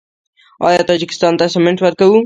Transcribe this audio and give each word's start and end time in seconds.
آیا 0.67 0.81
تاجکستان 0.89 1.33
ته 1.39 1.45
سمنټ 1.55 1.77
ورکوو؟ 1.81 2.17